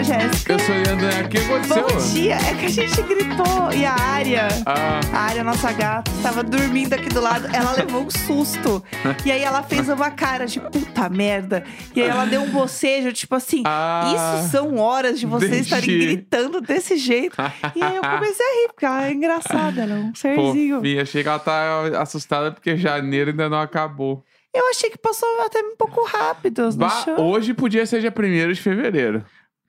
[0.00, 0.52] a Jéssica.
[0.54, 1.86] Eu sou Leandro, o que aconteceu?
[1.86, 2.34] Bom dia.
[2.36, 6.94] É que a gente gritou e a área, Ah, a área, nossa gata, estava dormindo
[6.94, 7.46] aqui do lado.
[7.54, 8.82] Ela levou um susto.
[9.24, 11.62] E aí ela fez uma cara de puta merda.
[11.94, 13.62] E aí ela deu um bocejo, tipo assim.
[13.66, 17.36] Ah, Isso são horas de vocês estarem gritando desse jeito.
[17.76, 20.76] E aí eu comecei a rir, porque ela é engraçada, ela é um serzinho.
[20.76, 21.02] fofinha.
[21.02, 24.24] Achei que ela tá assustada porque janeiro ainda não acabou.
[24.54, 28.60] Eu achei que passou até um pouco rápido, Bah, hoje podia ser dia 1 de
[28.60, 29.24] fevereiro.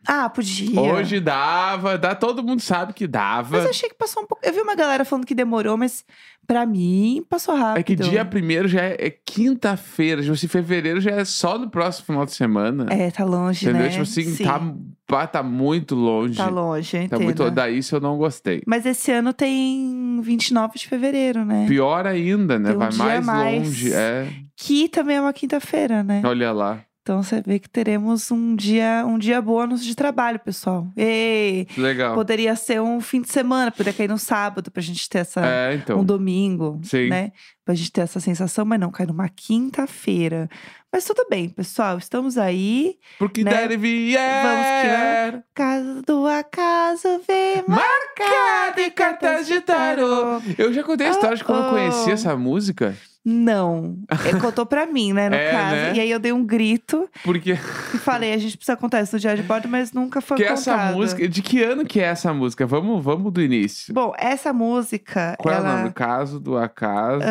[0.07, 0.79] Ah, podia.
[0.79, 3.57] Hoje dava, dá, todo mundo sabe que dava.
[3.57, 4.43] Mas eu achei que passou um pouco.
[4.45, 6.03] Eu vi uma galera falando que demorou, mas
[6.47, 7.79] pra mim passou rápido.
[7.79, 10.21] É que dia 1 já é, é quinta-feira.
[10.21, 12.87] Tipo assim, fevereiro já é só no próximo final de semana.
[12.89, 13.83] É, tá longe, Entendeu?
[13.83, 13.89] né?
[13.89, 14.73] Tipo assim, Sim, tá,
[15.09, 16.37] bah, tá muito longe.
[16.37, 17.51] tá longe, eu Tá muito.
[17.51, 18.63] Daí isso eu não gostei.
[18.65, 21.65] Mas esse ano tem 29 de fevereiro, né?
[21.67, 22.69] Pior ainda, né?
[22.69, 23.63] Tem um Vai mais, mais.
[23.67, 23.93] longe.
[23.93, 24.27] É.
[24.55, 26.21] Que também é uma quinta-feira, né?
[26.25, 26.83] Olha lá.
[27.01, 30.87] Então você vê que teremos um dia, um dia bônus de trabalho, pessoal.
[30.95, 31.67] Ei!
[31.75, 32.13] Legal.
[32.13, 35.41] Poderia ser um fim de semana, poderia cair no sábado pra gente ter essa.
[35.43, 35.99] É, então.
[35.99, 37.09] um domingo, Sim.
[37.09, 37.31] né?
[37.65, 40.47] Pra gente ter essa sensação, mas não, cai numa quinta-feira.
[40.93, 42.97] Mas tudo bem, pessoal, estamos aí.
[43.17, 43.49] Porque né?
[43.49, 44.43] deve vier.
[44.43, 50.39] Vamos que Casa do acaso vem Marcada em cartas de tarô.
[50.55, 52.13] Eu já contei a história de como eu Oh, conheci oh.
[52.13, 52.95] essa música.
[53.23, 55.75] Não, ele contou pra mim, né, no É, caso.
[55.75, 55.93] né?
[55.95, 59.19] E aí eu dei um grito Porque e falei, a gente precisa contar isso no
[59.19, 60.57] diário de bordo, mas nunca foi que contado.
[60.57, 61.27] essa música.
[61.29, 62.65] De que ano que é essa música?
[62.65, 63.93] Vamos, vamos do início.
[63.93, 65.91] Bom, essa música, Qual é o ela nome?
[65.93, 67.23] Caso do acaso.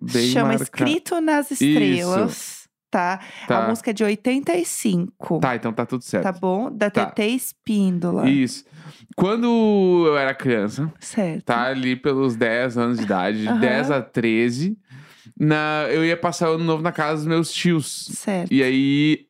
[0.00, 0.62] bem chama marcado.
[0.64, 3.18] Escrito nas Estrelas, tá?
[3.48, 3.64] Tá.
[3.64, 5.40] A música é de 85.
[5.40, 6.24] Tá, então tá tudo certo.
[6.24, 6.70] Tá bom?
[6.70, 7.06] Da Tá.
[7.06, 8.28] TT Espíndola.
[8.28, 8.64] Isso.
[9.16, 11.44] Quando eu era criança, Certo.
[11.44, 13.60] tá ali pelos 10 anos de idade, de Aham.
[13.60, 14.76] 10 a 13,
[15.38, 18.08] na, eu ia passar o ano novo na casa dos meus tios.
[18.12, 18.52] Certo.
[18.52, 19.26] E aí,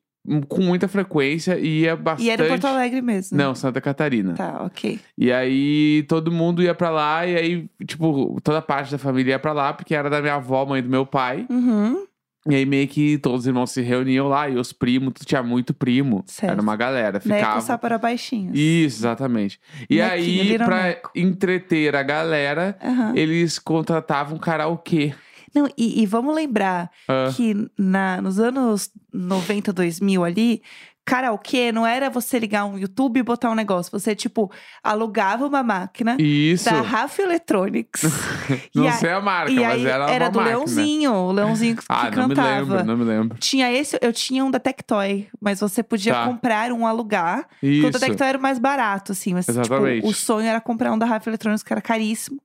[0.48, 2.26] com muita frequência, ia bastante.
[2.26, 3.36] E era em Porto Alegre mesmo?
[3.36, 4.34] Não, Santa Catarina.
[4.34, 4.98] Tá, ok.
[5.18, 9.38] E aí todo mundo ia pra lá, e aí, tipo, toda parte da família ia
[9.38, 11.46] pra lá, porque era da minha avó, mãe do meu pai.
[11.50, 12.06] Uhum.
[12.46, 15.72] E aí meio que todos os irmãos se reuniam lá, e os primos, tinha muito
[15.72, 16.22] primo.
[16.26, 16.52] Certo.
[16.52, 17.60] Era uma galera, Neco ficava.
[17.62, 18.52] só para baixinhos.
[18.54, 19.58] Isso, exatamente.
[19.88, 21.10] E Nequinho, aí, pra Neco.
[21.14, 23.12] entreter a galera, Aham.
[23.16, 25.14] eles contratavam karaokê.
[25.54, 30.62] Não, e, e vamos lembrar Ah, que na, nos anos 90, 2000 ali,
[31.06, 33.92] karaokê não era você ligar um YouTube e botar um negócio.
[33.92, 34.50] Você, tipo,
[34.82, 36.64] alugava uma máquina Isso.
[36.64, 38.02] da Rafa Electronics.
[38.74, 40.56] Não a- sei a marca, mas era, era do máquina.
[40.56, 42.76] Leãozinho, o Leãozinho que, Ah, que não me cantava.
[42.76, 43.38] lembro, não me lembro.
[43.38, 46.24] Tinha esse, eu tinha um da Tectoy, mas você podia Tá.
[46.24, 47.46] comprar um alugar.
[47.60, 47.86] Porque Isso.
[47.88, 49.34] o da Tectoy era mais barato, assim.
[49.34, 50.06] Mas, tipo, Exatamente.
[50.06, 52.40] o sonho era comprar um da Rafa Electronics, que era caríssimo.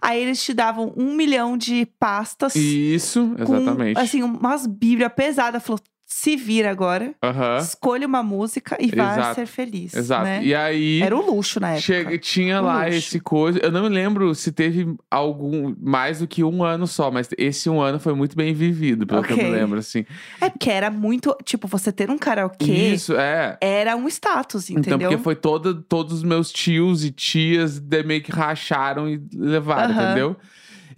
[0.00, 2.54] Aí eles te davam um milhão de pastas.
[2.54, 3.98] Isso, com, exatamente.
[3.98, 5.62] assim, umas bíblias pesadas.
[5.62, 7.14] Falou, se vira agora.
[7.22, 9.34] Aham, Escolha uma música e vá Exato.
[9.34, 9.92] ser feliz.
[9.94, 10.24] exato.
[10.24, 10.42] Né?
[10.42, 11.02] E aí.
[11.02, 11.82] Era um luxo na época.
[11.82, 12.96] Chega, tinha lá luxo.
[12.96, 13.58] esse coisa.
[13.58, 17.68] Eu não me lembro se teve algum mais do que um ano só, mas esse
[17.68, 20.06] um ano foi muito bem vivido, pelo que eu me lembro, assim.
[20.40, 21.36] É porque era muito.
[21.44, 23.58] Tipo, você ter um karaokê Isso, é.
[23.60, 24.96] era um status, entendeu?
[24.96, 29.20] Então, porque foi todo, todos os meus tios e tias de meio que racharam e
[29.34, 30.04] levaram, Aham.
[30.04, 30.36] entendeu?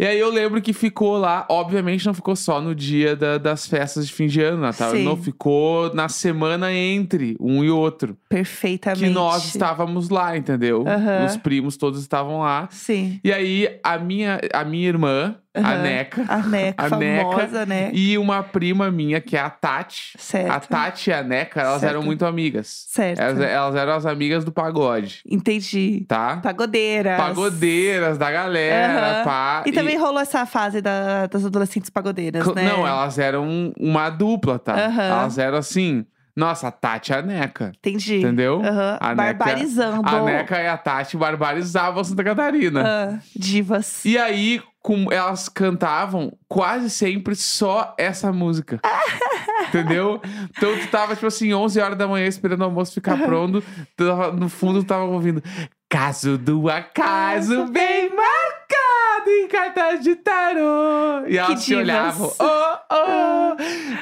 [0.01, 3.67] E aí eu lembro que ficou lá, obviamente não ficou só no dia da- das
[3.67, 4.93] festas de fim de ano, Natal.
[4.93, 5.05] Sim.
[5.05, 8.17] Não ficou na semana entre um e outro.
[8.27, 9.05] Perfeitamente.
[9.05, 10.85] Que nós estávamos lá, entendeu?
[10.89, 11.27] Aham.
[11.27, 12.67] Os primos todos estavam lá.
[12.71, 13.21] Sim.
[13.23, 15.83] E aí, a minha, a minha irmã, a Aham.
[15.83, 17.91] Neca, A Neca, A Neca famosa, né?
[17.93, 20.13] e uma prima minha, que é a Tati.
[20.17, 20.51] Certo.
[20.51, 21.91] A Tati e a Neca, elas Certo.
[21.93, 22.85] eram muito amigas.
[22.89, 23.19] Certo.
[23.21, 26.05] Elas, elas eram as amigas do pagode, Entendi.
[26.07, 26.37] tá?
[26.37, 27.17] Pagodeiras.
[27.17, 29.25] Pagodeiras da galera, Aham.
[29.25, 29.63] pá.
[29.67, 32.63] E também rolou essa fase da- das adolescentes pagodeiras, né?
[32.65, 34.75] Não, elas eram uma dupla, tá?
[34.87, 35.03] Aham.
[35.03, 36.05] Elas eram assim.
[36.37, 37.73] Nossa, a Tati e a Neca.
[37.77, 38.19] Entendi.
[38.19, 38.63] Entendeu?
[38.65, 38.99] Aham.
[39.01, 40.09] A Neca- Barbarizando.
[40.09, 42.85] A Neca e a Tati barbarizavam Santa Catarina.
[42.87, 44.05] Ah, divas.
[44.05, 48.81] E aí, com, elas cantavam quase sempre só essa música.
[49.69, 50.21] Entendeu?
[50.57, 53.63] Então tu tava, tipo assim, 11 horas da manhã esperando o almoço ficar pronto.
[53.97, 55.43] tu tava- no fundo tu tava ouvindo.
[55.89, 58.90] Caso do acaso bem marcado
[59.31, 61.27] em cartas de tarô.
[61.27, 62.33] E elas se olhavam.
[62.39, 63.57] Oh, oh,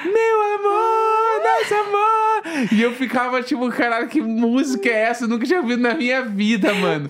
[0.04, 2.68] meu amor, nosso amor.
[2.72, 5.24] E eu ficava tipo, caralho, que música é essa?
[5.24, 7.08] Eu nunca tinha ouvido na minha vida, mano.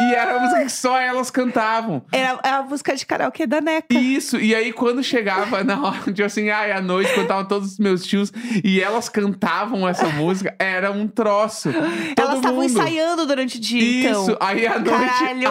[0.00, 2.02] E era a música que só elas cantavam.
[2.12, 3.86] Era a música de karaokê da Neca.
[3.94, 7.72] Isso, e aí quando chegava na hora, tipo assim, ai, à noite, quando estavam todos
[7.72, 8.32] os meus tios
[8.64, 11.72] e elas cantavam essa música, era um troço.
[11.72, 14.36] Todo Elas estavam ensaiando durante o dia, Isso, então.
[14.40, 14.90] aí à noite.
[14.90, 15.48] Caralho!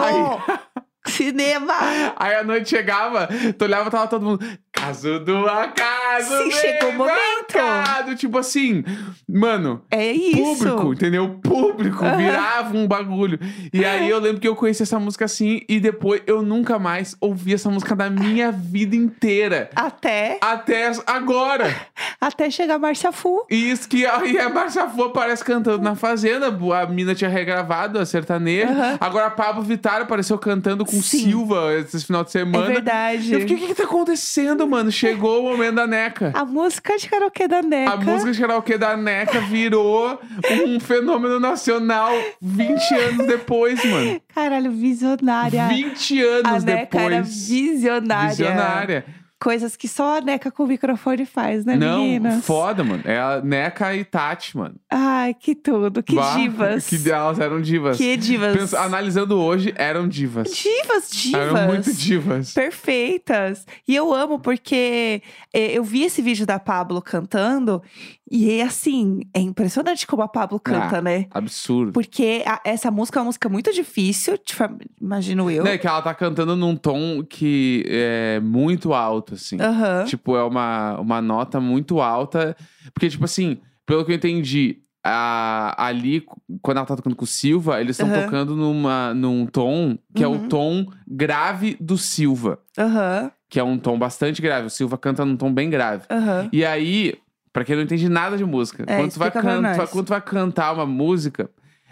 [0.48, 0.58] Aí,
[1.08, 1.74] Cinema!
[2.16, 4.44] aí à noite chegava, tu olhava, tava todo mundo.
[4.72, 6.44] Caso do acaso.
[6.44, 7.18] Sim, chegou o momento.
[7.52, 8.14] ligado?
[8.14, 8.84] Tipo assim,
[9.28, 10.64] mano, É isso.
[10.64, 11.40] público, entendeu?
[11.42, 12.16] Público, Aham.
[12.16, 13.40] virava um bagulho.
[13.72, 17.16] E aí eu lembro que eu conheci essa música assim e depois eu nunca mais
[17.20, 19.68] ouvi essa música da minha vida inteira.
[19.74, 21.74] Até, Até agora.
[22.20, 23.46] Até chegar a Márcia Fu.
[23.48, 26.48] Isso que aí a Marcia Fu aparece cantando na fazenda.
[26.48, 28.68] A mina tinha regravado a sertaneja.
[28.70, 28.98] Aham.
[29.00, 31.24] Agora a Pablo Vittar apareceu cantando com Sim.
[31.24, 32.66] Silva esse final de É semana.
[32.66, 33.32] verdade.
[33.32, 34.90] Eu fiquei, o que, que tá acontecendo, mano?
[34.90, 36.32] Chegou o momento da NECA.
[36.34, 37.92] A música de karaokê da Neca.
[37.92, 40.18] A música de karaokê da NECA virou
[40.66, 42.12] um fenômeno nacional
[42.42, 44.20] 20 anos depois, mano.
[44.34, 45.68] Caralho, visionária.
[45.68, 48.28] 20 anos a Neca era visionária.
[48.30, 49.04] Visionária.
[49.40, 52.44] Coisas que só a Neca com o microfone faz, né, Não, meninas?
[52.44, 53.02] foda, mano.
[53.04, 54.74] É a NECA e Tati, mano.
[54.90, 56.02] Ai, que tudo.
[56.02, 56.88] Que Bah, divas.
[56.88, 57.96] Que elas eram divas.
[57.96, 58.56] Que divas.
[58.56, 60.48] Pensa- analisando hoje, eram divas.
[60.52, 61.40] Divas, divas.
[61.54, 62.52] Eram muito divas.
[62.52, 63.64] Perfeitas.
[63.86, 67.80] E eu amo porque eh, eu vi esse vídeo da Pablo cantando
[68.30, 71.26] e assim, é impressionante como a Pablo canta, Ah, né?
[71.30, 71.92] Absurdo.
[71.92, 74.62] Porque a- essa música é uma música muito difícil, tipo,
[75.00, 75.64] imagino eu.
[75.64, 79.60] Não, é que ela tá cantando num tom que é muito alto, assim.
[79.60, 80.04] Aham.
[80.04, 82.56] Tipo, é uma, uma nota muito alta.
[82.92, 86.22] Porque, tipo assim, pelo que eu entendi, a- ali,
[86.60, 88.22] quando ela tá tocando com o Silva, eles estão Aham.
[88.24, 90.48] tocando numa, num tom que é o Uhum.
[90.48, 92.58] tom grave do Silva.
[92.76, 93.30] Aham.
[93.48, 94.66] Que é um tom bastante grave.
[94.66, 96.04] O Silva canta num tom bem grave.
[96.52, 97.14] E aí,
[97.52, 100.20] pra quem não entende nada de música, É, quando, tu vai can- quando tu vai
[100.20, 101.50] cantar uma música,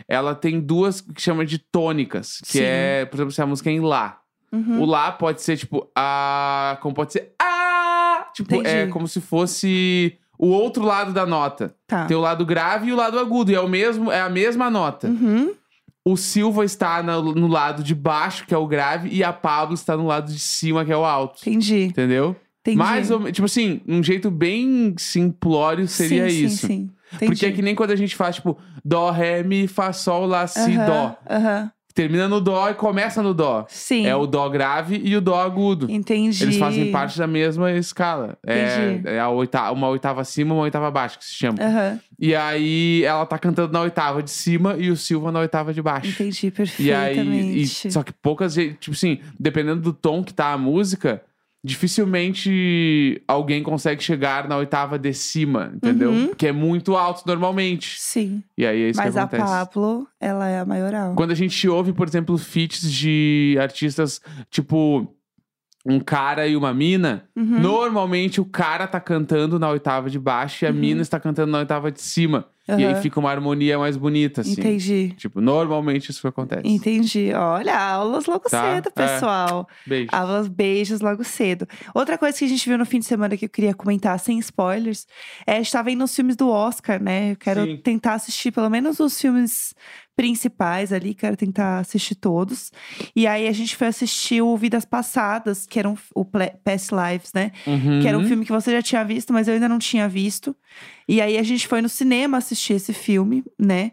[0.08, 2.38] ela tem duas que chama de tônicas.
[2.46, 2.62] Que Sim.
[2.64, 4.20] é, por exemplo, se a música é em Lá.
[4.52, 4.80] Uhum.
[4.82, 8.26] O Lá pode ser tipo A, como pode ser A.
[8.34, 8.92] Tipo, é Entendi.
[8.92, 11.74] como se fosse o outro lado da nota.
[11.86, 12.04] Tá.
[12.04, 13.50] Tem o lado grave e o lado agudo.
[13.50, 15.08] E é, o mesmo, é a mesma nota.
[15.08, 15.52] Uhum.
[16.04, 19.74] O Silva está na- no lado de baixo, que é o grave, e a Pablo
[19.74, 21.40] está no lado de cima, que é o alto.
[21.42, 21.82] Entendi.
[21.84, 22.36] Entendeu?
[22.66, 22.76] Entendi.
[22.78, 26.56] Mais ou tipo assim, um jeito bem simplório seria sim, isso.
[26.58, 26.90] Sim, sim.
[27.14, 27.26] Entendi.
[27.32, 30.46] Porque é que nem quando a gente faz, tipo, Dó, Ré, Mi, Fá, Sol, Lá,
[30.46, 31.16] Si, Aham, Dó.
[31.30, 31.70] Aham.
[31.94, 33.64] Termina no Dó e começa no Dó.
[33.70, 34.04] Sim.
[34.06, 35.90] É o Dó grave e o Dó agudo.
[35.90, 36.42] Entendi.
[36.42, 38.36] Eles fazem parte da mesma escala.
[38.46, 39.08] É, Entendi.
[39.08, 41.56] é a oitava, uma oitava acima uma oitava abaixo, que se chama.
[41.58, 41.98] Aham.
[42.18, 45.80] E aí ela tá cantando na oitava de cima e o Silva na oitava de
[45.80, 46.10] baixo.
[46.10, 47.88] Entendi E aí, perfeitamente.
[47.88, 51.22] e- só que poucas vezes, tipo assim, dependendo do tom que tá a música,
[51.66, 56.10] dificilmente alguém consegue chegar na oitava de cima, entendeu?
[56.10, 56.28] Uhum.
[56.28, 57.96] Porque é muito alto normalmente.
[58.00, 58.42] Sim.
[58.56, 59.42] E aí é isso Mas que a acontece.
[59.44, 61.14] Pablo, ela é a maioral.
[61.14, 64.20] Quando a gente ouve, por exemplo, feats de artistas
[64.50, 65.12] tipo
[65.84, 67.60] um cara e uma mina, Uhum.
[67.60, 70.76] normalmente o cara tá cantando na oitava de baixo e a Uhum.
[70.76, 72.46] mina está cantando na oitava de cima.
[72.68, 74.52] E aí fica uma harmonia mais bonita, assim.
[74.52, 75.14] Entendi.
[75.16, 76.62] Tipo, normalmente isso acontece.
[76.64, 77.32] Entendi.
[77.32, 78.90] Olha, aulas logo Tá, cedo, é.
[78.90, 79.68] pessoal.
[79.86, 80.08] Beijo.
[80.10, 81.66] Aulas, beijos logo cedo.
[81.94, 84.38] Outra coisa que a gente viu no fim de semana que eu queria comentar, sem
[84.40, 85.06] spoilers,
[85.46, 87.32] é a gente tá vendo os filmes do Oscar, né?
[87.32, 87.76] Eu quero Sim.
[87.76, 89.72] tentar assistir pelo menos os filmes
[90.16, 92.72] principais ali, quero tentar assistir todos.
[93.14, 97.32] E aí a gente foi assistir o Vidas Passadas, que era um, o Past Lives,
[97.34, 97.52] né?
[97.66, 98.00] Uhum.
[98.00, 100.56] Que era um filme que você já tinha visto, mas eu ainda não tinha visto.
[101.06, 103.92] E aí a gente foi no cinema assistir esse filme, né?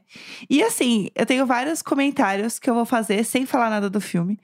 [0.50, 4.39] E assim, eu tenho vários comentários que eu vou fazer sem falar nada do filme.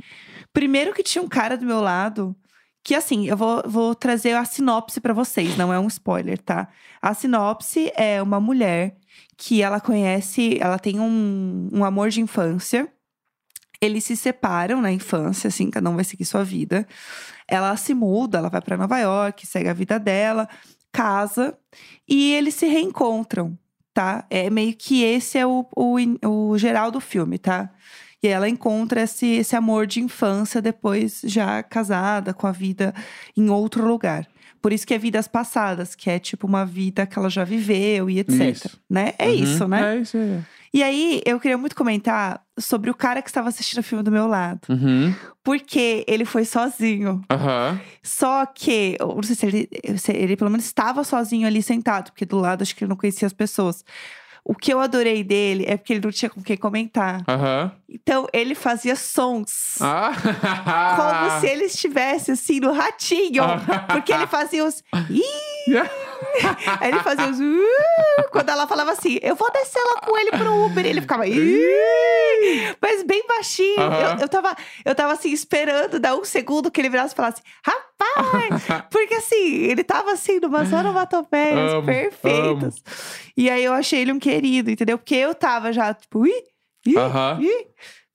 [0.52, 2.36] Primeiro que tinha um cara do meu lado
[2.84, 6.68] que assim, eu vou, vou trazer a sinopse pra vocês, não é um spoiler, tá?
[7.02, 8.96] A sinopse é uma mulher
[9.40, 12.92] que ela conhece, ela tem um, um amor de infância.
[13.82, 16.86] Eles se separam na infância, assim, cada um vai seguir sua vida.
[17.48, 20.48] Ela se muda, ela vai pra Nova York, segue a vida dela,
[20.92, 21.58] casa
[22.06, 23.58] e eles se reencontram,
[23.94, 24.26] tá?
[24.30, 25.96] É meio que esse é o, o,
[26.28, 27.72] o geral do filme, tá?
[28.22, 32.94] E ela encontra esse, esse amor de infância depois já casada, com a vida
[33.38, 34.28] em outro lugar.
[34.62, 38.10] Por isso que é vidas passadas, que é tipo uma vida que ela já viveu
[38.10, 38.40] e etc.
[38.52, 38.80] Isso.
[38.90, 39.14] Né?
[39.18, 39.34] É Uhum.
[39.34, 39.96] isso, né?
[39.96, 40.42] É isso aí.
[40.72, 44.12] E aí, eu queria muito comentar sobre o cara que estava assistindo o filme do
[44.12, 44.60] meu lado.
[44.70, 45.12] Uhum.
[45.44, 47.24] Porque ele foi sozinho.
[47.32, 47.80] Aham.
[48.04, 52.24] Só que, não sei se ele, se ele pelo menos estava sozinho ali sentado, porque
[52.26, 53.84] do lado acho que ele não conhecia as pessoas.
[54.44, 57.24] O que eu adorei dele é porque ele não tinha com quem comentar.
[57.28, 57.72] Aham.
[57.88, 59.78] Então, ele fazia sons.
[59.82, 60.12] Ah.
[60.96, 63.44] Como se ele estivesse assim no ratinho.
[63.92, 64.84] Porque ele fazia os.
[65.10, 65.24] Ih!
[66.80, 67.40] Aí ele fazia os.
[67.40, 70.86] "Uh", Quando ela falava assim, eu vou descer lá com ele pro Uber.
[70.86, 71.24] Ele ficava.
[72.82, 73.80] Mas bem baixinho.
[73.82, 77.42] Eu, eu, tava, eu tava assim, esperando dar um segundo que ele virasse e falasse,
[77.64, 78.64] rapaz!
[78.92, 82.76] Porque assim, ele tava assim, numas onomatopeias Amo, perfeitas.
[83.36, 84.98] E aí eu achei ele um querido, entendeu?
[84.98, 86.44] Porque eu tava já, tipo, ih,
[86.86, 86.96] ih,
[87.40, 87.68] ih.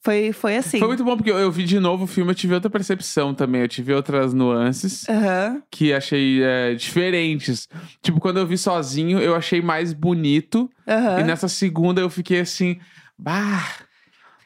[0.05, 0.79] Foi, foi assim.
[0.79, 3.33] Foi muito bom, porque eu, eu vi de novo o filme, eu tive outra percepção
[3.35, 3.63] também.
[3.63, 5.63] Eu tive outras nuances Aham.
[5.71, 7.67] que achei é, diferentes.
[8.03, 10.71] Tipo, quando eu vi sozinho, eu achei mais bonito.
[10.87, 11.21] Aham.
[11.21, 12.79] E nessa segunda eu fiquei assim,
[13.19, 13.67] bah,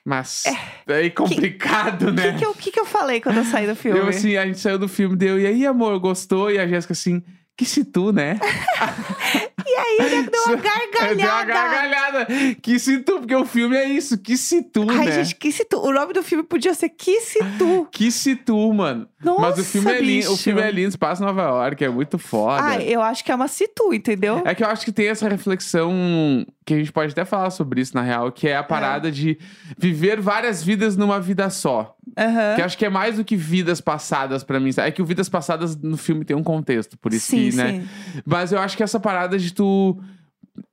[0.05, 0.45] mas
[0.87, 2.33] é complicado, O né?
[2.33, 3.99] que, que, eu, que que eu falei quando eu saí do filme?
[3.99, 6.53] Eu assim, a gente saiu do filme, deu, e aí, amor, gostou?
[6.53, 7.21] E a Jéssica assim,
[7.57, 8.39] que se tu, né?
[9.67, 11.15] E aí ele deu uma gargalhada.
[11.15, 12.27] Deu uma gargalhada.
[12.61, 15.13] Que se tu, porque o filme é isso, que se tu, Ai, né?
[15.25, 15.79] gente, que se tu.
[15.79, 17.89] O nome do filme podia ser Que se tu.
[17.91, 19.09] Que se tu, mano.
[19.23, 21.89] Mas o filme Nossa, é lindo, o filme é lindo, passa em Nova York, é
[21.89, 22.63] muito foda.
[22.63, 24.43] Ai, eu acho que é uma se tu, entendeu?
[24.45, 27.81] É que eu acho que tem essa reflexão que a gente pode até falar sobre
[27.81, 29.39] isso, na real, que é a parada de
[29.77, 31.97] viver várias vidas numa vida só.
[32.17, 32.57] Aham.
[32.57, 34.71] Que acho que é mais do que vidas passadas pra mim.
[34.77, 37.73] É que o Vidas Passadas no filme tem um contexto, por isso sim, que, né?
[37.73, 38.23] sim.
[38.25, 39.99] Mas eu acho que essa parada de tu.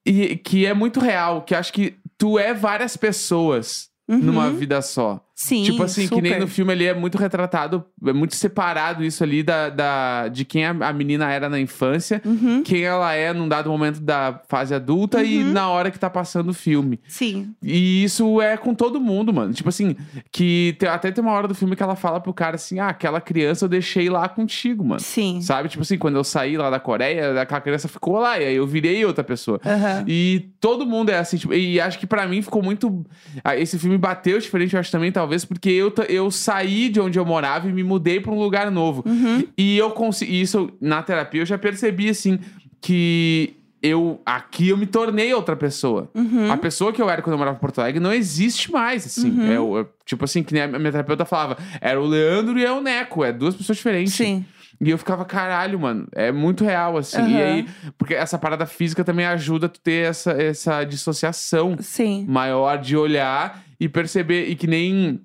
[0.05, 4.17] e- que é muito real, que acho que tu é várias pessoas Uhum.
[4.20, 5.25] numa vida só.
[5.38, 6.39] Sim, tipo assim, que nem super.
[6.39, 10.65] no filme ali é muito retratado, é muito separado isso ali da, da, de quem
[10.65, 12.63] a, a menina era na infância, Uhum.
[12.63, 15.51] quem ela é num dado momento da fase adulta e Uhum.
[15.51, 17.01] na hora que tá passando o filme.
[17.08, 17.54] Sim.
[17.62, 19.54] E isso é com todo mundo, mano.
[19.54, 19.98] Tipo assim,
[20.32, 22.88] que tem- até tem uma hora do filme que ela fala pro cara assim: ah,
[22.88, 25.01] aquela criança eu deixei lá contigo, mano.
[25.01, 25.42] Sim.
[25.42, 25.68] Sabe?
[25.68, 28.65] Tipo assim, quando eu saí lá da Coreia, aquela criança ficou lá, e aí eu
[28.65, 29.60] virei outra pessoa.
[29.65, 30.06] Aham.
[30.08, 33.06] E todo mundo é assim, tipo, e acho que pra mim ficou muito.
[33.44, 37.17] ah, Esse filme bateu diferente, eu acho também, talvez, porque eu, eu saí de onde
[37.17, 39.03] eu morava e me mudei pra um lugar novo.
[39.05, 39.44] Uhum.
[39.58, 40.39] E eu consegui.
[40.39, 42.39] Isso na terapia eu já percebi, assim,
[42.82, 44.22] que eu.
[44.25, 46.10] Aqui eu me tornei outra pessoa.
[46.13, 46.51] Uhum.
[46.51, 49.32] A pessoa que eu era quando eu morava em Porto Alegre não existe mais, assim.
[49.32, 49.51] Uhum.
[49.51, 52.63] É o- é, tipo assim, que nem a minha terapeuta falava, era o Leandro e
[52.65, 54.13] é o Neco, é duas pessoas diferentes.
[54.13, 54.46] Sim.
[54.82, 57.17] E eu ficava, caralho, mano, é muito real, assim.
[57.22, 57.44] E Aham.
[57.44, 57.65] aí,
[57.98, 62.25] porque essa parada física também ajuda a tu ter essa, essa dissociação Sim.
[62.27, 65.22] maior de olhar e perceber, e que nem.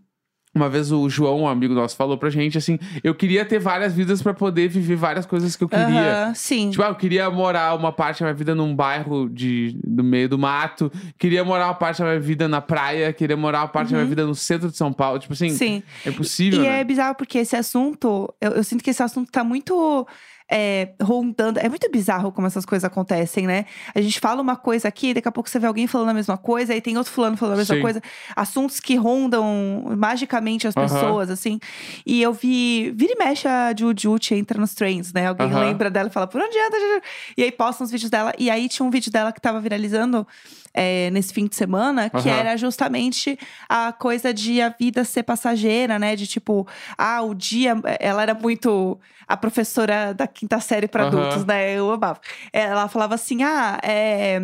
[0.52, 3.94] Uma vez o João, um amigo nosso, falou pra gente assim: eu queria ter várias
[3.94, 6.24] vidas pra poder viver várias coisas que eu queria.
[6.24, 6.70] Aham, Sim.
[6.70, 10.28] Tipo, ah, eu queria morar uma parte da minha vida num bairro de, no meio
[10.28, 10.90] do mato.
[11.16, 13.12] Queria morar uma parte da minha vida na praia.
[13.12, 15.20] Queria morar uma parte da minha vida no centro de São Paulo.
[15.20, 15.56] Tipo assim, Uhum.
[15.56, 15.82] Sim.
[16.04, 16.80] é possível, E né?
[16.80, 20.04] é bizarro porque esse assunto, eu, eu sinto que esse assunto tá muito
[20.50, 21.60] é, rondando.
[21.60, 23.66] É muito bizarro como essas coisas acontecem, né?
[23.94, 26.36] A gente fala uma coisa aqui, daqui a pouco você vê alguém falando a mesma
[26.36, 27.82] coisa, aí tem outro fulano falando a mesma Sim.
[27.82, 28.02] coisa.
[28.34, 31.60] Assuntos que rondam magicamente as pessoas, assim.
[32.04, 32.92] E eu vi.
[32.96, 35.28] Vira e mexe a Jujuti entra nos trends, né?
[35.28, 35.60] Alguém Aham.
[35.60, 36.78] lembra dela e fala, por onde anda?
[36.78, 37.00] Juju?"
[37.36, 38.32] E aí posta uns vídeos dela.
[38.38, 40.26] E aí tinha um vídeo dela que tava viralizando.
[40.72, 42.30] É, nesse fim de semana, que Aham.
[42.30, 46.14] era justamente a coisa de a vida ser passageira, né?
[46.16, 47.74] De tipo, ah, o dia.
[47.98, 51.18] Ela era muito a professora da quinta série para Aham.
[51.18, 51.74] adultos, né?
[51.76, 52.20] Eu amava.
[52.52, 54.40] Ela falava assim: ah, é.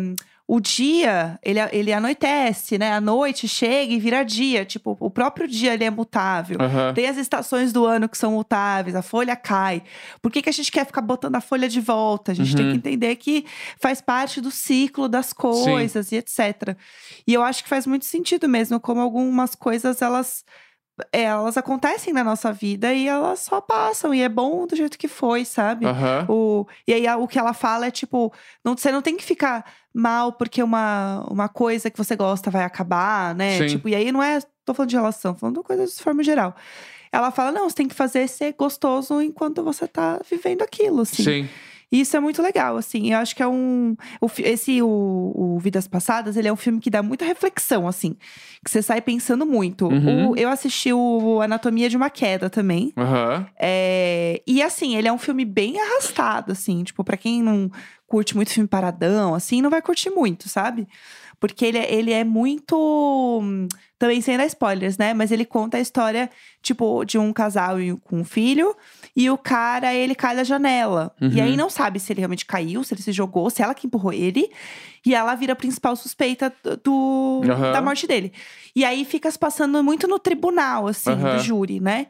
[0.49, 2.93] O dia, ele, ele anoitece, né?
[2.93, 4.63] A noite chega e vira dia.
[4.63, 6.57] Tipo, o próprio dia ele é mutável.
[6.61, 6.93] Aham.
[6.93, 9.83] Tem as estações do ano que são mutáveis, a folha cai.
[10.21, 12.31] Por que, que a gente quer ficar botando a folha de volta?
[12.31, 12.71] A gente tem Uhum.
[12.71, 13.45] que entender que
[13.81, 16.77] faz parte do ciclo das coisas e etc.
[17.27, 20.45] E eu acho que faz muito sentido mesmo, como algumas coisas elas.
[21.13, 24.97] é, elas acontecem na nossa vida e elas só passam, e é bom do jeito
[24.97, 25.85] que foi, sabe?
[25.85, 26.25] Aham.
[26.27, 29.63] O, e aí o que ela fala é tipo: não, você não tem que ficar
[29.97, 33.57] mal porque uma, uma coisa que você gosta vai acabar, né?
[33.57, 33.65] Sim.
[33.67, 34.39] Tipo, e aí não é.
[34.65, 36.55] Tô falando de relação, falando de coisas de forma geral.
[37.11, 41.23] Ela fala: não, você tem que fazer ser gostoso enquanto você tá vivendo aquilo, assim.
[41.23, 41.49] Sim.
[41.89, 43.13] E isso é muito legal, assim.
[43.13, 43.95] Eu acho que é um.
[44.19, 48.17] o esse, o, o Vidas Passadas, ele é um filme que dá muita reflexão, assim.
[48.61, 49.87] Que você sai pensando muito.
[49.87, 50.31] Uhum.
[50.31, 52.91] O- eu assisti o Anatomia de uma Queda também.
[52.97, 53.47] Aham.
[53.57, 56.83] É, e assim, ele é um filme bem arrastado, assim.
[56.83, 57.71] Tipo, pra quem não
[58.07, 60.87] curte muito filme paradão, assim, não vai curtir muito, sabe?
[61.39, 62.75] Porque ele, é- ele é muito.
[63.43, 63.67] hum,
[63.99, 65.11] Também sem dar spoilers, né?
[65.15, 66.29] Mas ele conta a história,
[66.61, 68.75] tipo, de um casal e- com um filho.
[69.15, 71.15] E o cara, ele cai da janela.
[71.19, 71.43] E Uhum.
[71.43, 74.13] aí não sabe se ele realmente caiu, se ele se jogou, se ela que empurrou
[74.13, 74.51] ele.
[75.03, 77.71] E ela vira a principal suspeita do, Aham.
[77.71, 78.31] da morte dele.
[78.75, 81.31] E aí fica se passando muito no tribunal, assim, Aham.
[81.37, 82.05] do júri, né?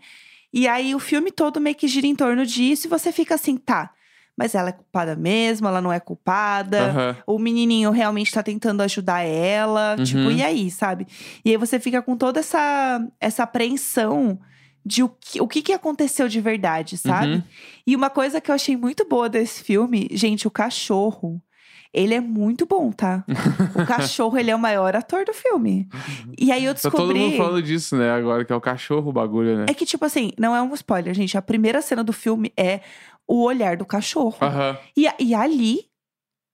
[0.54, 3.56] E aí o filme todo meio que gira em torno disso e você fica assim,
[3.56, 3.92] tá.
[4.38, 6.89] Mas ela é culpada mesmo, ela não é culpada.
[6.91, 7.15] Aham.
[7.25, 9.96] O menininho realmente tá tentando ajudar ela.
[9.98, 10.03] Uhum.
[10.03, 11.08] Tipo, e aí, sabe?
[11.44, 14.39] E aí você fica com toda essa, essa apreensão
[14.86, 17.34] de o que, o que, que aconteceu de verdade, sabe?
[17.34, 17.44] Uhum.
[17.86, 21.41] E uma coisa que eu achei muito boa desse filme, gente, o cachorro.
[21.94, 23.24] Ele é muito bom, tá?
[23.74, 25.88] o cachorro, ele é o maior ator do filme.
[26.38, 27.20] E aí eu Tá todo descobri.
[27.20, 28.12] mundo falando disso, né?
[28.12, 29.65] Agora que é o cachorro o bagulho, né?
[29.70, 31.38] É que, tipo assim, não é um spoiler, gente.
[31.38, 32.82] A primeira cena do filme é
[33.27, 34.38] o olhar do cachorro.
[34.41, 34.77] Aham.
[34.96, 35.86] E, a- e ali,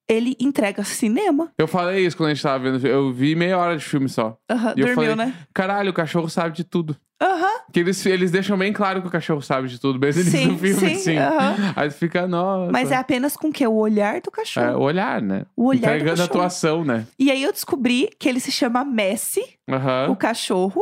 [0.09, 1.51] ele entrega cinema.
[1.57, 2.85] Eu falei isso quando a gente tava vendo.
[2.85, 4.37] Eu vi meia hora de filme só.
[4.49, 5.33] Aham, E eu dormiu, falei, né?
[5.53, 6.97] Caralho, o cachorro sabe de tudo.
[7.21, 10.47] Aham, Que eles, eles deixam bem claro que o cachorro sabe de tudo, mesmo Sim,
[10.47, 11.17] no filme, sim, sim.
[11.17, 11.55] aham.
[11.73, 12.69] Aí tu fica, nossa.
[12.69, 13.65] mas é apenas com o quê?
[13.65, 14.65] O olhar do cachorro.
[14.65, 15.45] É, o olhar, né?
[15.55, 16.39] O olhar do Entregando a cachorro.
[16.41, 17.07] atuação, né?
[17.17, 20.09] E aí eu descobri que ele se chama Messi, Aham.
[20.11, 20.81] o cachorro.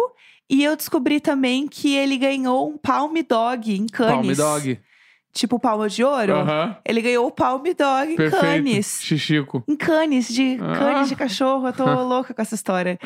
[0.49, 4.35] E eu descobri também que ele ganhou um Palm Dog em Cannes.
[4.37, 4.79] Palm Dog.
[5.33, 6.35] Tipo Palma de Ouro.
[6.35, 6.75] Aham.
[6.83, 8.41] Ele ganhou o Palm Dog em Perfeito.
[8.41, 8.99] Cannes.
[9.01, 9.63] Xixico.
[9.67, 10.77] Em Cannes, de Ah.
[10.77, 11.67] Cannes de cachorro.
[11.67, 12.99] Eu tô louca com essa história.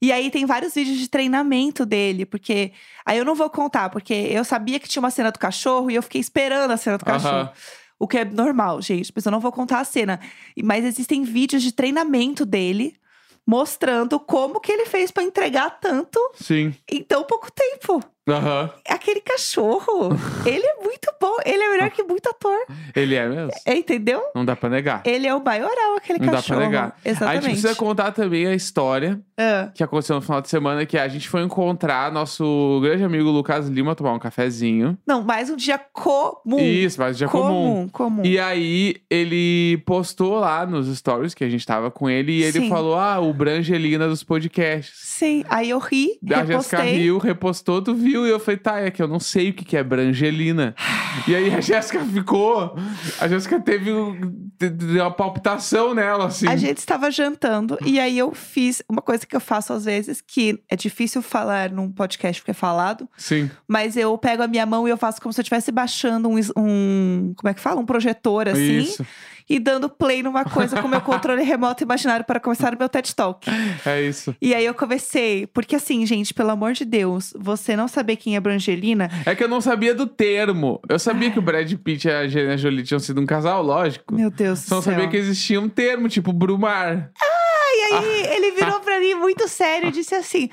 [0.00, 2.72] E aí tem vários vídeos de treinamento dele, porque.
[3.04, 5.94] Aí eu não vou contar, porque eu sabia que tinha uma cena do cachorro e
[5.96, 7.50] eu fiquei esperando a cena do cachorro.
[7.98, 10.18] O que é normal, gente, mas eu não vou contar a cena.
[10.56, 12.94] E- Mas existem vídeos de treinamento dele
[13.46, 16.74] mostrando como que ele fez pra entregar tanto Sim.
[16.90, 18.02] em tão pouco tempo.
[18.28, 18.70] Aham.
[18.88, 20.08] Aquele cachorro,
[20.44, 22.58] ele é muito bom, ele é melhor que muito ator.
[22.94, 23.50] Ele é mesmo?
[23.64, 24.20] É, entendeu?
[24.34, 25.02] Não dá pra negar.
[25.04, 26.58] Ele é o maioral, aquele Não dá cachorro.
[26.58, 26.96] pra negar.
[27.04, 27.42] A Exatamente.
[27.44, 31.06] gente precisa contar também a história Ah, que aconteceu no final de semana, que a
[31.06, 34.98] gente foi encontrar nosso grande amigo Lucas Lima tomar um cafezinho.
[35.06, 36.58] Não, mais um dia comum.
[36.58, 37.46] Isso, mas dia comum.
[37.46, 37.88] comum.
[37.90, 38.24] comum.
[38.24, 42.60] E aí, ele postou lá nos stories que a gente tava com ele e ele
[42.60, 42.68] Sim.
[42.68, 44.98] falou: Ah, o Brangelina dos podcasts.
[45.00, 46.92] Sim, aí eu ri, A Jéssica repostei.
[46.98, 48.15] riu, repostou, tu viu?
[48.24, 50.74] E eu falei, tá, é que eu não sei o que que é Brangelina.
[51.26, 52.76] e aí a Jéssica ficou.
[53.20, 54.48] A Jéssica teve um-
[54.94, 56.46] uma palpitação nela, assim.
[56.48, 60.20] A gente estava jantando e aí eu fiz uma coisa que eu faço às vezes,
[60.20, 63.50] que é difícil falar num podcast porque é falado, Sim.
[63.66, 66.38] mas eu pego a minha mão e eu faço como se eu estivesse baixando um,
[66.56, 67.80] um- como é que fala?
[67.80, 69.04] Um projetor assim Isso.
[69.48, 73.14] E dando play numa coisa com meu controle remoto imaginário para começar o meu TED
[73.14, 73.48] Talk.
[73.84, 74.34] É isso.
[74.40, 78.36] E aí eu comecei, porque assim, gente, pelo amor de Deus, você não saber quem
[78.36, 80.80] é Brangelina, É que eu não sabia do termo.
[80.88, 84.14] Eu sabia que o Brad Pitt e a Angelina Jolie tinham sido um casal, lógico.
[84.14, 84.92] meu Deus Só do céu.
[84.94, 87.10] sabia que existia um termo, tipo Brumar.
[87.78, 90.48] E aí ele virou pra mim muito sério e disse assim: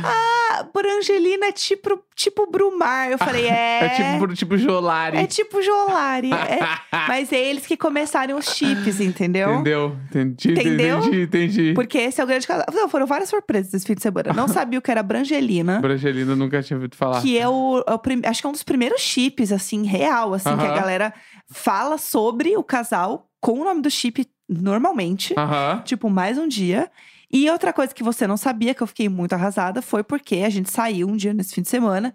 [0.56, 3.10] Ah, Brangelina é tipo, tipo Brumar.
[3.10, 3.80] Eu falei, é.
[3.86, 5.16] É, tipo, tipo Jolari.
[5.18, 6.30] É tipo Jolari.
[6.32, 6.58] é-
[7.08, 9.52] Mas é eles que começaram os chips, entendeu?
[9.54, 9.96] Entendeu?
[10.10, 10.98] Entendi, Entendeu?
[10.98, 11.72] entendi, entendi.
[11.74, 12.66] Porque esse é o grande casal.
[12.72, 14.32] Não, foram várias surpresas esse fim de semana.
[14.32, 15.80] Não sabia o que era Brangelina.
[15.80, 17.20] Brangelina nunca tinha ouvido falar.
[17.20, 20.34] Que é o, é o prim- acho que é um dos primeiros chips, assim, real,
[20.34, 21.12] assim, que a galera
[21.50, 25.34] fala sobre o casal com o nome do chip normalmente.
[25.36, 25.82] Aham.
[25.84, 26.88] Tipo, mais um dia.
[27.34, 30.48] E outra coisa que você não sabia, que eu fiquei muito arrasada, foi porque a
[30.48, 32.14] gente saiu um dia nesse fim de semana.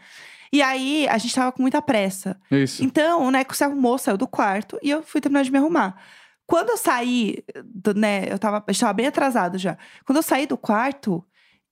[0.51, 2.39] E aí, a gente tava com muita pressa.
[2.49, 2.84] Isso.
[2.84, 6.01] Então, o Neco se arrumou, saiu do quarto e eu fui terminar de me arrumar.
[6.47, 9.77] Quando eu saí, do- né, eu tava, eu estava bem atrasado já.
[10.05, 11.23] Quando eu saí do quarto,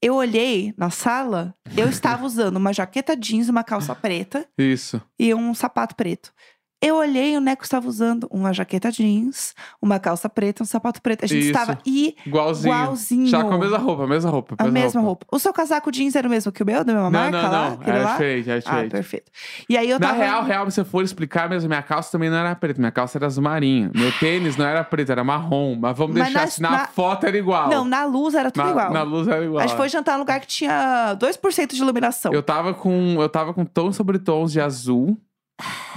[0.02, 5.02] eu olhei na sala, eu estava usando uma jaqueta jeans, uma calça preta Isso.
[5.18, 6.32] e um sapato preto.
[6.80, 11.02] Eu olhei e o Neco estava usando uma jaqueta jeans, uma calça preta, um sapato
[11.02, 11.26] preto.
[11.26, 11.48] A gente Isso.
[11.50, 12.72] estava Igualzinho.
[12.74, 13.28] igualzinho.
[13.28, 14.56] Já com a mesma roupa, a mesma roupa.
[14.60, 15.26] A mesma roupa.
[15.32, 17.52] O seu casaco jeans era o mesmo que o meu, da mesma Não, marca não,
[17.52, 17.74] não.
[17.74, 18.12] Aquele Era lá?
[18.12, 18.92] diferente, era Ah, diferente.
[18.92, 19.32] perfeito.
[19.68, 20.20] E aí eu Na tava...
[20.20, 22.80] real, real, se você for explicar mesmo, minha calça também não era preta.
[22.80, 23.92] Minha calça era azul marinho.
[23.96, 25.76] Meu tênis não era preto, era marrom.
[25.80, 27.70] Mas vamos Mas deixar na- assim, na, na- foto era igual.
[27.70, 28.94] Não, na luz era tudo na, igual.
[28.94, 29.64] na luz era igual.
[29.64, 32.32] A gente foi jantar num lugar que tinha 2% de iluminação.
[32.32, 33.16] Eu tava com.
[33.20, 35.18] Eu tava com tons sobre tons de azul,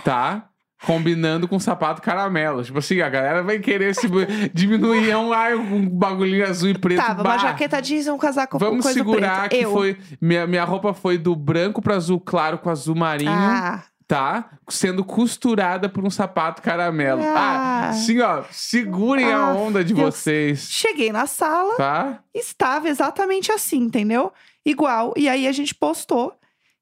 [0.04, 0.46] tá?
[0.86, 2.62] Combinando com sapato caramelo.
[2.64, 4.08] Tipo assim, a galera vai querer se
[4.54, 6.98] diminuir um ar, um bagulhinho azul e preto.
[7.04, 7.30] Tava bah.
[7.32, 9.56] uma jaqueta jeans e um casaco com Vamos coisa segurar preta.
[9.56, 9.72] que eu.
[9.72, 9.98] foi.
[10.20, 13.30] Minha, minha roupa foi do branco pro azul claro com azul marinho.
[13.30, 14.50] Ah, tá?
[14.68, 17.22] Sendo costurada por um sapato caramelo.
[17.24, 17.92] Ah, Ah.
[17.92, 18.42] sim, ó.
[18.50, 22.18] Segurem a Ah, onda de vocês, cheguei na sala, tá?
[22.34, 24.32] estava exatamente assim, entendeu?
[24.64, 25.12] Igual.
[25.16, 26.32] E aí a gente postou.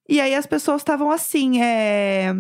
[0.09, 2.33] E aí as pessoas estavam assim, é...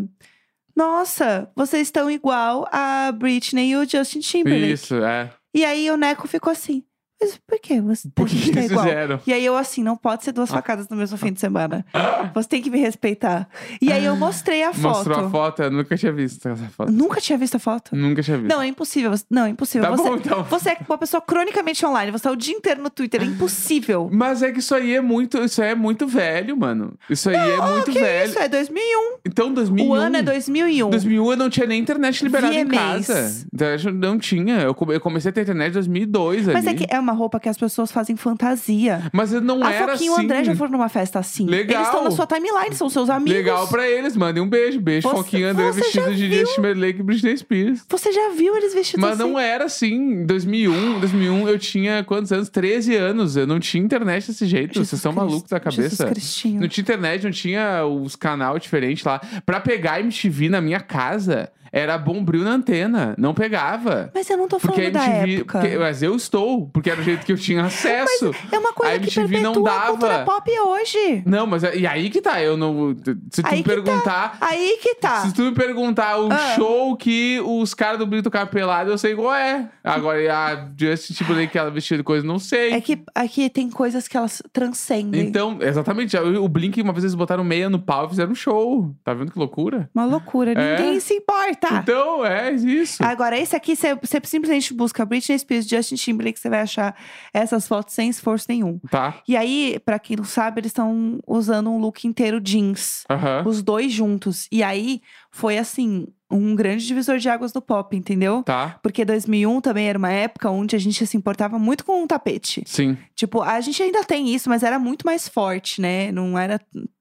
[0.78, 4.74] Nossa, vocês estão igual a Britney e o Justin Timberlake.
[4.74, 5.28] Isso, é.
[5.52, 6.84] E aí o Neco ficou assim,
[7.20, 8.86] mas por que você Por a que gente tá eles igual?
[8.86, 9.20] fizeram?
[9.26, 11.84] E aí eu assim, não pode ser duas facadas no mesmo fim de semana.
[12.34, 13.48] Você tem que me respeitar.
[13.80, 14.96] E aí eu mostrei a foto.
[14.96, 16.92] Mostrou a foto, eu nunca tinha visto essa foto.
[16.92, 17.94] Nunca tinha visto a foto.
[17.96, 18.48] Nunca tinha visto.
[18.50, 19.12] Não, é impossível.
[19.30, 19.88] Não, é impossível.
[19.90, 20.42] Tá você, bom, então.
[20.48, 22.12] você é uma pessoa cronicamente online.
[22.12, 23.22] Você tá o dia inteiro no Twitter.
[23.22, 24.08] É impossível.
[24.12, 26.94] Mas é que isso aí é muito, isso aí é muito velho, mano.
[27.10, 28.28] Isso aí é muito que velho.
[28.30, 28.38] isso?
[28.38, 29.16] É 2001.
[29.26, 29.88] Então, 2001.
[29.88, 30.90] O ano é 2001.
[30.90, 33.06] 2001 eu não tinha nem internet liberada em VMAs.
[33.06, 33.46] casa.
[33.52, 34.60] Então, Não tinha.
[34.60, 36.68] Eu come- eu comecei a ter internet em 2002 Mas ali.
[36.68, 39.10] é que é uma roupa que as pessoas fazem fantasia.
[39.12, 40.22] Mas eu não a era Foquinha e assim.
[40.22, 41.46] o André já foram numa festa assim.
[41.46, 41.76] Legal.
[41.78, 43.32] Eles estão na sua timeline, são seus amigos.
[43.32, 44.80] Legal pra eles, mandem um beijo.
[44.80, 46.30] Beijo, Você- Foquinha André vestido de?
[46.38, 47.84] Justin Timberlake e Britney Spears.
[47.88, 49.30] Você já viu eles vestidos Mas assim?
[49.30, 49.94] não era assim.
[49.94, 52.48] Em 2001, 2001 eu tinha quantos anos?
[52.48, 53.36] 13 anos.
[53.36, 54.74] Eu não tinha internet desse jeito.
[54.74, 55.26] Jesus Vocês são Cristo.
[55.26, 56.06] malucos da cabeça.
[56.14, 56.44] Jesus.
[56.60, 59.20] Não tinha internet, não tinha os canal diferentes lá.
[59.44, 63.14] Pra pegar MTV na minha casa, era bombril na antena.
[63.18, 64.10] Não pegava.
[64.14, 65.34] Mas eu não tô Porque falando da MTV.
[65.36, 65.58] época.
[65.60, 68.30] porque- mas eu estou, porque era o jeito que eu tinha acesso.
[68.52, 70.24] É uma coisa a que MTV não perpetua a cultura dava.
[70.24, 71.22] pop hoje.
[71.26, 72.94] Não, mas é- e aí que tá, eu não.
[73.30, 73.74] Se tu Aí me que tá.
[73.74, 74.38] perguntar.
[74.40, 75.20] Aí que tá.
[75.26, 76.54] Se tu me perguntar o Ah.
[76.54, 79.68] show que os caras do Brito Capelado, eu sei qual é.
[79.84, 82.72] Agora, a Justin Timberlake, que ela vestia de coisa, não sei.
[82.72, 85.20] É que aqui tem coisas que elas transcendem.
[85.26, 86.16] Então, exatamente.
[86.16, 88.94] O Blink, uma vez eles botaram meia no pau e fizeram um show.
[89.04, 89.88] Tá vendo que loucura?
[89.94, 90.52] Uma loucura.
[90.52, 90.76] É.
[90.78, 91.20] Ninguém se
[91.66, 91.80] importa.
[91.82, 93.02] Então, é isso.
[93.04, 96.96] Agora, esse aqui, você simplesmente busca Britney Spears, Justin Timberlake, você vai achar
[97.32, 98.78] essas fotos sem esforço nenhum.
[98.90, 99.20] Tá.
[99.26, 103.04] E aí, pra quem não sabe, eles estão usando um look inteiro jeans.
[103.10, 103.42] Aham.
[103.46, 104.46] Os dois juntos.
[104.50, 108.42] E aí, foi assim, um grande divisor de águas do pop, entendeu?
[108.42, 108.78] Tá.
[108.82, 112.62] Porque 2001 também era uma época onde a gente se importava muito com o tapete.
[112.66, 112.98] Sim.
[113.14, 116.12] Tipo, a gente ainda tem isso, mas era muito mais forte, né?
[116.12, 116.60] Não era.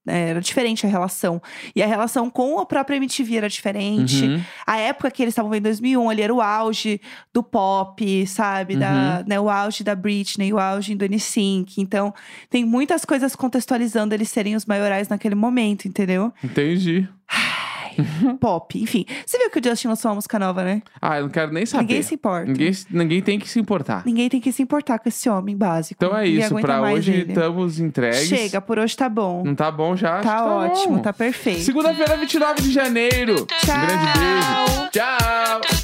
[0.09, 1.41] Era diferente a relação.
[1.75, 4.23] E a relação com a própria MTV era diferente.
[4.23, 4.41] Uhum.
[4.65, 7.01] A época que eles estavam vendo em 2001, ali era o auge
[7.33, 8.77] do pop, sabe?
[8.77, 11.81] Da, né, o auge da Britney, o auge do NSYNC.
[11.81, 12.13] Então,
[12.49, 16.31] tem muitas coisas contextualizando eles serem os maiorais naquele momento, entendeu?
[16.41, 17.05] Entendi.
[18.39, 19.05] pop, enfim.
[19.25, 20.81] Você viu que o Justin lançou uma música nova, né?
[21.01, 21.83] Ah, eu não quero nem saber.
[21.83, 22.45] Ninguém se importa.
[22.45, 24.03] Ninguém, ninguém tem que se importar.
[24.05, 26.03] Ninguém tem que se importar com esse homem básico.
[26.03, 26.55] Então é isso.
[26.55, 27.31] Pra hoje ele.
[27.31, 28.27] estamos entregues.
[28.27, 29.43] Chega, por hoje tá bom.
[29.43, 30.21] Não tá bom já?
[30.21, 31.01] Tá que ótimo, bom.
[31.01, 31.61] tá perfeito.
[31.61, 33.45] Segunda-feira, 29 de janeiro.
[33.45, 33.75] Tchau.
[33.75, 34.89] Um grande beijo.
[34.91, 35.76] Tchau.